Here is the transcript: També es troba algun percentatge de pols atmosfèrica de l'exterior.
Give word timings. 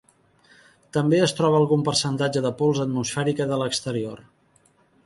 També 0.97 1.19
es 1.25 1.35
troba 1.41 1.59
algun 1.65 1.85
percentatge 1.91 2.45
de 2.47 2.53
pols 2.63 2.83
atmosfèrica 2.87 3.49
de 3.55 3.63
l'exterior. 3.65 4.27